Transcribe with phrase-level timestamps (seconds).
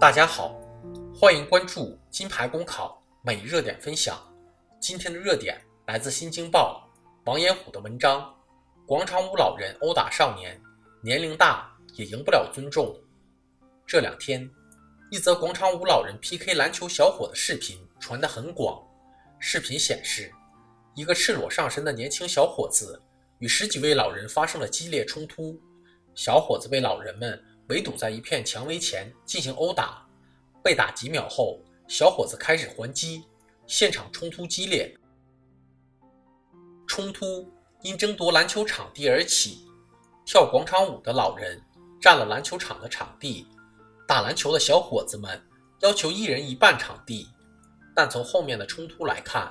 [0.00, 0.58] 大家好，
[1.14, 4.20] 欢迎关注金牌公考每日热点分享。
[4.80, 6.90] 今天的热点来自《新京报》
[7.30, 8.34] 王延虎的文章：
[8.84, 10.60] 广场舞老人殴打少年，
[11.04, 12.92] 年龄大也赢不了尊重。
[13.86, 14.50] 这两天，
[15.12, 18.82] 一则广场舞老人 PK 篮球小伙的视频传得很广。
[19.38, 20.32] 视频显示，
[20.94, 23.00] 一个赤裸上身的年轻小伙子
[23.38, 25.60] 与十几位老人发生了激烈冲突，
[26.14, 27.42] 小伙子被老人们。
[27.68, 30.06] 围堵在一片蔷薇前进行殴打，
[30.62, 33.22] 被打几秒后，小伙子开始还击，
[33.66, 34.94] 现场冲突激烈。
[36.86, 37.50] 冲突
[37.82, 39.64] 因争夺篮球场地而起，
[40.26, 41.62] 跳广场舞的老人
[41.98, 43.46] 占了篮球场的场地，
[44.06, 45.40] 打篮球的小伙子们
[45.80, 47.28] 要求一人一半场地，
[47.94, 49.50] 但从后面的冲突来看，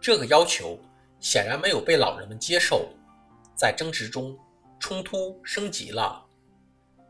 [0.00, 0.78] 这个要求
[1.20, 2.88] 显然没有被老人们接受，
[3.54, 4.38] 在争执中，
[4.78, 6.24] 冲突升级了。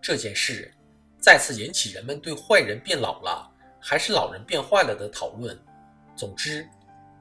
[0.00, 0.72] 这件事
[1.20, 5.58] 再次引起人们对坏人变老了还是老人变坏了的讨论。
[6.16, 6.68] 总之，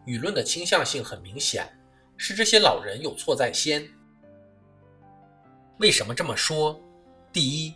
[0.05, 1.67] 舆论的倾向性很明显，
[2.15, 3.87] 是这些老人有错在先。
[5.79, 6.79] 为什么这么说？
[7.31, 7.75] 第一，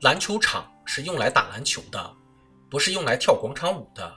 [0.00, 2.16] 篮球场是用来打篮球的，
[2.70, 4.10] 不是用来跳广场舞的。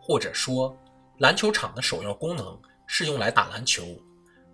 [0.00, 0.76] 或者说，
[1.18, 3.84] 篮球场的首要功能是用来打篮球，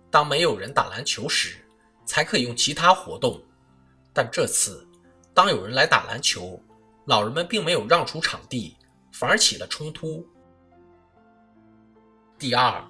[0.09, 1.57] 当没有人打篮球时，
[2.05, 3.41] 才可以用其他活动。
[4.13, 4.87] 但这次。
[5.33, 6.57] 当有人来打篮球，
[7.07, 8.77] 老人们并没有让出场地，
[9.11, 10.25] 反而起了冲突。
[12.39, 12.81] 第二，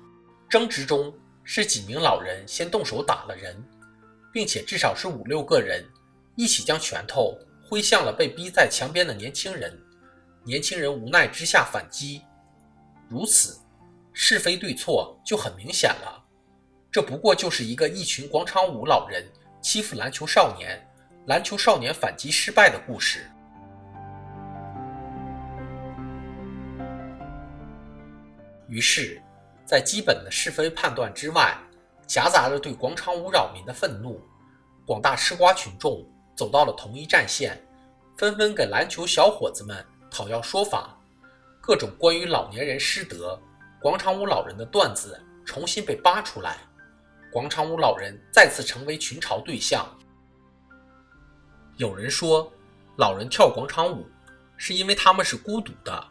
[0.47, 1.11] 争执中
[1.43, 3.57] 是几名老人先动手打了人，
[4.31, 5.83] 并且至少是五六个人
[6.35, 7.35] 一起将拳头
[7.67, 9.75] 挥向了被逼在墙边的年轻人，
[10.43, 12.21] 年轻人无奈之下反击。
[13.09, 13.57] 如此，
[14.17, 16.23] 是非对错就很明显了。
[16.89, 19.23] 这不过就是一个一群广场舞老人
[19.61, 20.81] 欺负篮球少年。
[21.27, 23.30] 篮球少年反击失败的故事。
[28.67, 29.20] 于是，
[29.65, 31.58] 在基本的是非判断之外，
[32.05, 34.21] 夹杂着对广场舞扰民的愤怒，
[34.86, 37.59] 广大吃瓜群众走到了同一战线，
[38.17, 40.95] 纷纷给篮球小伙子们讨要说法。
[41.59, 43.42] 各种关于老年人失德、
[43.85, 46.57] 广场舞老人的段子重新被扒出来，
[47.31, 49.87] 广场舞老人再次成为群嘲对象。
[51.77, 52.51] 有人说，
[52.97, 54.09] 老人跳广场舞
[54.57, 56.03] 是因为他们是孤独的，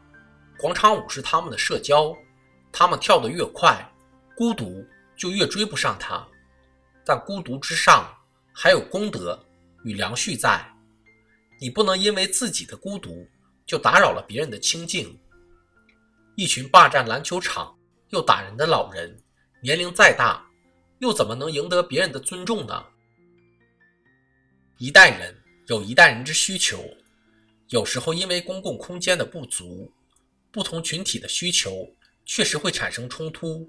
[0.57, 2.17] 广场舞是他们的社交，
[2.71, 3.85] 他们跳得越快，
[4.37, 4.87] 孤独
[5.17, 6.25] 就越追不上他。
[7.05, 8.09] 但孤独之上
[8.53, 9.37] 还有功德
[9.83, 10.65] 与良序在，
[11.61, 13.29] 你不能因为自己的孤独
[13.67, 15.19] 就打扰了别人的清静。
[16.37, 17.77] 一群霸占篮球场
[18.11, 19.23] 又打人的老人，
[19.63, 20.45] 年龄再大，
[20.99, 22.85] 又怎么能赢得别人的尊重呢？
[24.79, 25.35] 一代人。
[25.67, 26.85] 有一代人之需求，
[27.71, 29.91] 有时候因为公共空间的不足，
[30.53, 31.91] 不同群体的需求
[32.27, 33.67] 确实会产生冲突，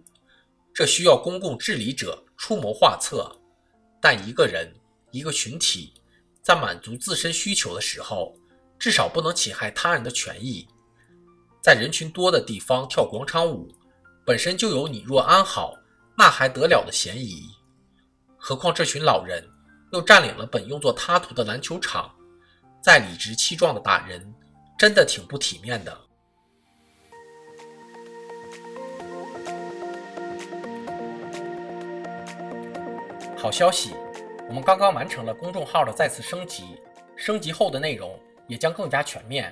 [0.74, 3.34] 这需要公共治理者出谋划策。
[4.02, 4.70] 但一个人、
[5.10, 5.94] 一个群体
[6.42, 8.38] 在满足自身需求的时候，
[8.78, 10.68] 至少不能侵害他人的权益。
[11.66, 13.68] 在人群多的地方跳广场舞，
[14.24, 15.74] 本身就有你若安好，
[16.16, 17.42] 那还得了的嫌疑，
[18.38, 19.44] 何况这群老人。
[19.92, 22.14] 又占领了本用作他途的篮球场，
[22.84, 24.32] 再理直气壮的打人，
[24.78, 25.98] 真的挺不体面的。
[33.36, 33.96] 好消息，
[34.48, 36.80] 我们刚刚完成了公众号的再次升级，
[37.16, 39.52] 升级后的内容也将更加全面。